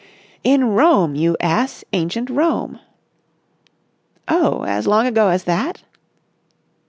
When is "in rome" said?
0.43-1.13